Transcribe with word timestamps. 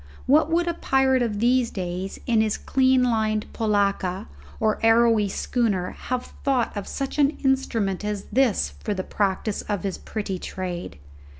What 0.25 0.49
would 0.49 0.67
a 0.67 0.73
pirate 0.73 1.21
of 1.21 1.37
these 1.37 1.69
days, 1.69 2.17
in 2.25 2.41
his 2.41 2.57
clean 2.57 3.03
lined 3.03 3.45
polacca 3.53 4.27
or 4.59 4.79
arrowy 4.83 5.29
schooner, 5.29 5.91
have 5.91 6.33
thought 6.43 6.75
of 6.75 6.87
such 6.87 7.19
an 7.19 7.37
instrument 7.45 8.03
as 8.03 8.23
this 8.31 8.71
for 8.83 8.95
the 8.95 9.03
practice 9.03 9.61
of 9.61 9.83
his 9.83 9.99
pretty 9.99 10.39
trade? 10.39 10.97